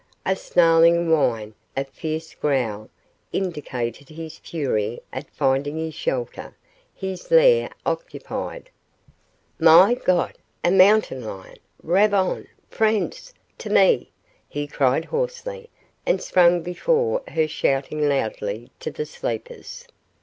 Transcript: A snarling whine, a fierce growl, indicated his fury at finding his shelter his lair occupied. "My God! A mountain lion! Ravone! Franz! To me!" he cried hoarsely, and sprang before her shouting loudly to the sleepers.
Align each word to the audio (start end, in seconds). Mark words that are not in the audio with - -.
A 0.25 0.35
snarling 0.35 1.11
whine, 1.11 1.53
a 1.77 1.83
fierce 1.85 2.33
growl, 2.33 2.89
indicated 3.31 4.09
his 4.09 4.39
fury 4.39 4.99
at 5.13 5.29
finding 5.29 5.77
his 5.77 5.93
shelter 5.93 6.55
his 6.95 7.29
lair 7.29 7.69
occupied. 7.85 8.71
"My 9.59 9.93
God! 9.93 10.39
A 10.63 10.71
mountain 10.71 11.23
lion! 11.23 11.57
Ravone! 11.83 12.47
Franz! 12.67 13.31
To 13.59 13.69
me!" 13.69 14.11
he 14.49 14.65
cried 14.65 15.05
hoarsely, 15.05 15.69
and 16.03 16.19
sprang 16.19 16.63
before 16.63 17.21
her 17.27 17.47
shouting 17.47 18.09
loudly 18.09 18.71
to 18.79 18.89
the 18.89 19.05
sleepers. 19.05 19.85